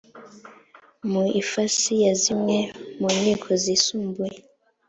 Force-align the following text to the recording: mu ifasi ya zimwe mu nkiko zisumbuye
mu 1.11 1.23
ifasi 1.41 1.91
ya 2.03 2.13
zimwe 2.23 2.57
mu 2.99 3.09
nkiko 3.17 3.49
zisumbuye 3.63 4.37